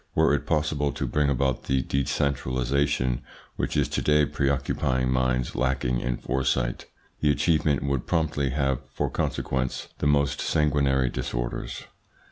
Were 0.15 0.33
it 0.33 0.47
possible 0.47 0.91
to 0.93 1.05
bring 1.05 1.29
about 1.29 1.65
the 1.65 1.83
decentralisation 1.83 3.21
which 3.55 3.77
is 3.77 3.87
to 3.89 4.01
day 4.01 4.25
preoccupying 4.25 5.11
minds 5.11 5.55
lacking 5.55 5.99
in 5.99 6.17
foresight, 6.17 6.87
the 7.19 7.29
achievement 7.29 7.83
would 7.83 8.07
promptly 8.07 8.49
have 8.49 8.79
for 8.91 9.11
consequence 9.11 9.89
the 9.99 10.07
most 10.07 10.41
sanguinary 10.41 11.11
disorders. 11.11 11.83